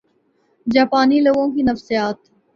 [0.67, 2.17] جاپانی لوگوں کی نفسیات